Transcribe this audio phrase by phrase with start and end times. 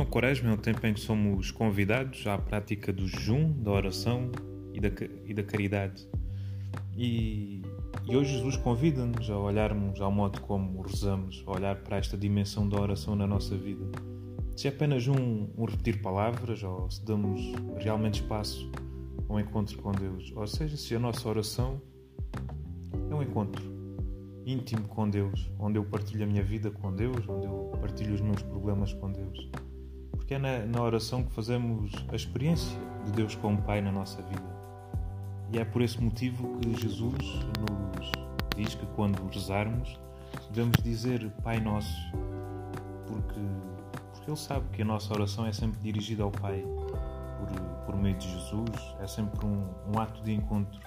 [0.00, 3.70] Então, a Quaresma é um tempo em que somos convidados à prática do jejum, da
[3.70, 4.32] oração
[4.72, 4.88] e da,
[5.26, 6.08] e da caridade.
[6.96, 7.60] E,
[8.08, 12.66] e hoje Jesus convida-nos a olharmos ao modo como rezamos, a olhar para esta dimensão
[12.66, 13.84] da oração na nossa vida.
[14.56, 18.70] Se é apenas um, um repetir palavras ou se damos realmente espaço
[19.28, 21.78] ao encontro com Deus, ou seja, se a nossa oração
[23.10, 23.62] é um encontro
[24.46, 28.22] íntimo com Deus, onde eu partilho a minha vida com Deus, onde eu partilho os
[28.22, 29.50] meus problemas com Deus
[30.34, 34.60] é na, na oração que fazemos a experiência de Deus como Pai na nossa vida.
[35.52, 37.18] E é por esse motivo que Jesus
[37.58, 38.12] nos
[38.56, 39.98] diz que quando rezarmos
[40.50, 41.92] devemos dizer Pai Nosso,
[43.06, 43.40] porque,
[44.12, 46.64] porque Ele sabe que a nossa oração é sempre dirigida ao Pai
[47.38, 50.78] por, por meio de Jesus, é sempre um, um ato de encontro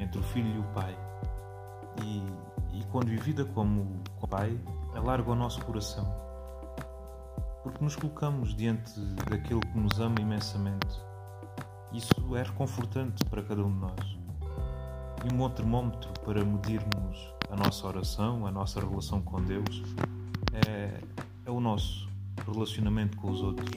[0.00, 0.96] entre o Filho e o Pai.
[2.02, 3.86] E, e quando vivida como
[4.28, 4.58] Pai,
[4.96, 6.33] alarga o nosso coração
[7.64, 11.00] porque nos colocamos diante daquele que nos ama imensamente.
[11.92, 14.18] Isso é reconfortante para cada um de nós.
[15.24, 19.82] E um bom termómetro para medirmos a nossa oração, a nossa relação com Deus,
[20.68, 21.00] é,
[21.46, 22.06] é o nosso
[22.46, 23.70] relacionamento com os outros.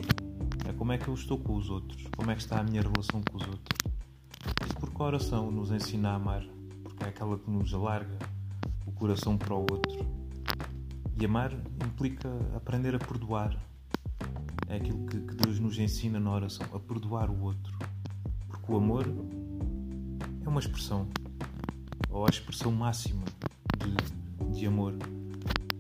[0.68, 2.82] É como é que eu estou com os outros, como é que está a minha
[2.82, 3.78] relação com os outros.
[4.66, 6.44] Isso porque a oração nos ensina a amar,
[6.84, 8.18] porque é aquela que nos alarga
[8.86, 10.06] o coração para o outro.
[11.20, 11.54] E amar
[11.86, 13.58] implica aprender a perdoar,
[14.70, 17.78] é aquilo que, que Deus nos ensina na oração, a perdoar o outro.
[18.48, 19.06] Porque o amor
[20.46, 21.08] é uma expressão,
[22.10, 23.24] ou a expressão máxima
[23.78, 24.94] de, de amor.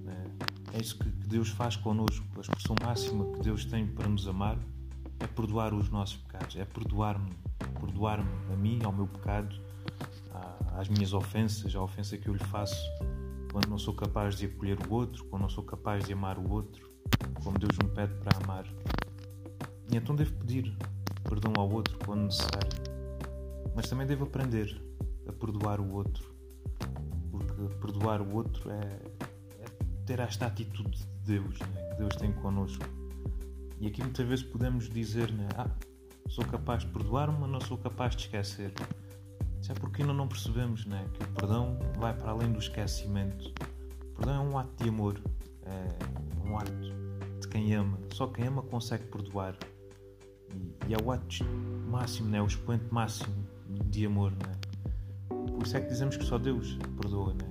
[0.07, 2.25] É, é isso que, que Deus faz connosco.
[2.37, 4.57] A expressão máxima que Deus tem para nos amar
[5.19, 7.31] é perdoar os nossos pecados, é perdoar-me,
[7.79, 9.59] perdoar-me a mim, ao meu pecado,
[10.75, 12.77] às minhas ofensas, à ofensa que eu lhe faço
[13.51, 16.47] quando não sou capaz de acolher o outro, quando não sou capaz de amar o
[16.51, 16.96] outro
[17.47, 18.65] como Deus me pede para amar.
[19.89, 20.75] E então devo pedir
[21.23, 22.69] perdão ao outro quando necessário.
[23.73, 24.77] Mas também devo aprender
[25.25, 26.35] a perdoar o outro.
[27.31, 28.99] Porque perdoar o outro é,
[29.61, 29.65] é
[30.05, 31.89] ter esta atitude de Deus, né?
[31.91, 32.83] que Deus tem connosco.
[33.79, 35.47] E aqui muitas vezes podemos dizer, né?
[35.55, 35.69] ah,
[36.27, 38.73] sou capaz de perdoar, mas não sou capaz de esquecer.
[39.61, 41.07] Isso é porque ainda não percebemos né?
[41.13, 43.53] que o perdão vai para além do esquecimento.
[44.11, 45.21] O perdão é um ato de amor,
[45.63, 46.96] é um ato
[47.47, 47.97] de quem ama.
[48.13, 49.57] Só quem ama consegue perdoar.
[50.53, 51.43] E, e é o ato
[51.89, 52.41] máximo, né?
[52.41, 53.33] o expoente máximo
[53.85, 54.31] de amor.
[54.31, 54.51] Né?
[55.29, 57.33] Por isso é que dizemos que só Deus perdoa.
[57.33, 57.47] Né?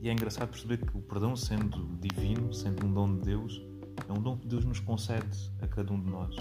[0.00, 3.62] E é engraçado perceber que o perdão, sendo divino, sendo um dom de Deus,
[4.08, 6.34] é um dom que Deus nos concede a cada um de nós.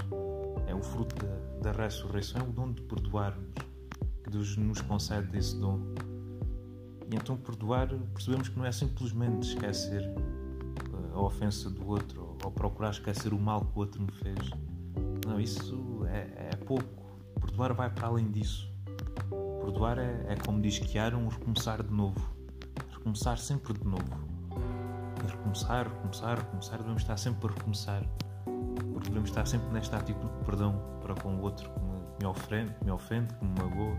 [0.67, 3.45] É o fruto da, da ressurreição, é o dom de perdoarmos,
[4.23, 5.79] que Deus nos concede esse dom.
[7.11, 10.03] E então perdoar, percebemos que não é simplesmente esquecer,
[11.13, 14.49] a ofensa do outro ou procurar esquecer o mal que o outro me fez.
[15.25, 16.83] Não, isso é, é pouco.
[17.39, 18.71] Perdoar vai para além disso.
[19.61, 22.19] Perdoar é, é como diz Chiara, um recomeçar de novo.
[22.91, 24.03] Recomeçar sempre de novo.
[25.23, 28.03] E recomeçar, recomeçar, recomeçar, devemos estar sempre a recomeçar.
[28.91, 32.25] Porque devemos estar sempre nesta atitude de perdão para com o outro que me, me
[32.25, 33.97] ofende, que me ofende, que me magoa.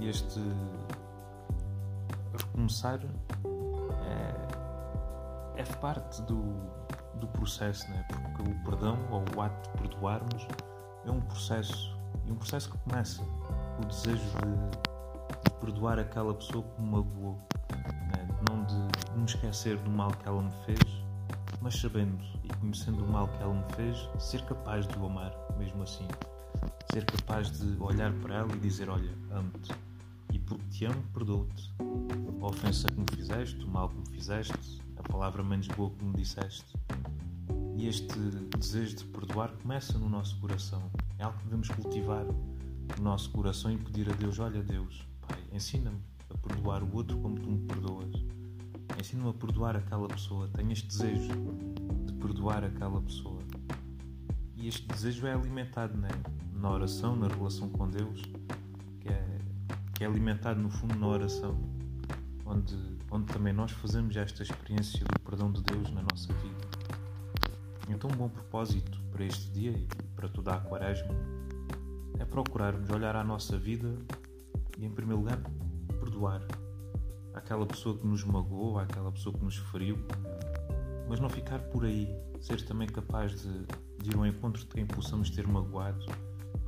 [0.00, 0.40] E este
[2.36, 3.00] recomeçar
[5.56, 6.42] é parte do,
[7.18, 8.06] do processo, né?
[8.08, 10.46] porque o perdão ou o ato de perdoarmos
[11.04, 11.96] é um processo
[12.26, 16.90] e um processo que começa com o desejo de, de perdoar aquela pessoa que me
[16.90, 17.40] magoou,
[17.72, 18.28] né?
[18.48, 18.74] não de
[19.16, 21.06] me esquecer do mal que ela me fez,
[21.60, 25.32] mas sabendo e conhecendo o mal que ela me fez, ser capaz de o amar,
[25.58, 26.06] mesmo assim.
[26.92, 29.74] Ser capaz de olhar para ela e dizer: Olha, amo-te
[30.32, 31.72] e porque te amo, perdoo-te.
[32.40, 36.14] A ofensa que me fizeste, o mal que me fizeste, palavra menos boa que me
[36.14, 36.74] disseste.
[37.76, 38.18] E este
[38.58, 40.90] desejo de perdoar começa no nosso coração.
[41.18, 45.38] É algo que devemos cultivar no nosso coração e pedir a Deus: Olha, Deus, Pai,
[45.52, 48.12] ensina-me a perdoar o outro como tu me perdoas.
[48.98, 50.48] Ensina-me a perdoar aquela pessoa.
[50.48, 51.32] Tenho este desejo
[52.06, 53.40] de perdoar aquela pessoa.
[54.56, 56.08] E este desejo é alimentado né?
[56.54, 58.22] na oração, na relação com Deus,
[59.00, 59.38] que é,
[59.94, 61.58] que é alimentado no fundo na oração,
[62.46, 66.56] onde onde também nós fazemos esta experiência do perdão de Deus na nossa vida.
[67.88, 71.14] Então, um bom propósito para este dia e para toda a Quaresma
[72.18, 73.94] é procurarmos olhar à nossa vida
[74.78, 75.40] e, em primeiro lugar,
[76.00, 76.42] perdoar
[77.32, 79.96] aquela pessoa que nos magoou, aquela pessoa que nos feriu,
[81.08, 82.08] mas não ficar por aí,
[82.40, 83.66] ser também capaz de,
[84.02, 86.04] de ir ao encontro de quem possamos ter magoado,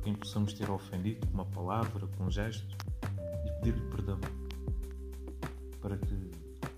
[0.03, 2.75] quem possamos ter ofendido com uma palavra, com um gesto
[3.45, 4.19] e pedir-lhe perdão
[5.81, 6.31] para que,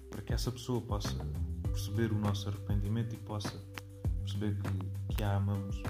[0.09, 1.15] para que essa pessoa possa
[1.63, 3.53] perceber o nosso arrependimento e possa
[4.23, 5.83] perceber que que a amamos.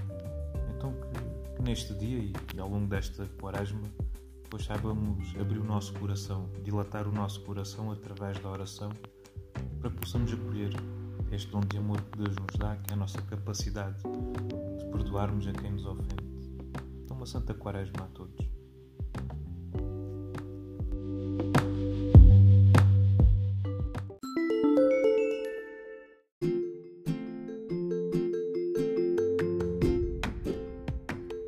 [0.76, 3.82] Então que, que neste dia e, e ao longo desta quaresma
[4.50, 8.90] pois saibamos abrir o nosso coração, dilatar o nosso coração através da oração,
[9.80, 10.74] para que possamos acolher
[11.32, 15.48] este dom de amor que Deus nos dá, que é a nossa capacidade de perdoarmos
[15.48, 16.28] a quem nos ofende.
[17.06, 18.51] Então, uma Santa Quaresma a todos.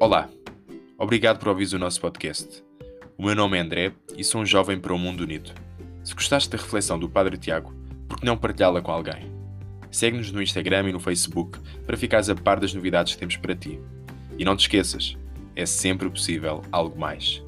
[0.04, 0.30] Olá,
[0.98, 2.62] obrigado por ouvir o nosso podcast.
[3.18, 5.52] O meu nome é André e sou um jovem para o mundo unido.
[6.04, 7.74] Se gostaste da reflexão do Padre Tiago,
[8.06, 9.32] por que não partilhá-la com alguém?
[9.90, 13.56] Segue-nos no Instagram e no Facebook para ficares a par das novidades que temos para
[13.56, 13.80] ti.
[14.38, 15.16] E não te esqueças,
[15.56, 17.42] é sempre possível algo mais.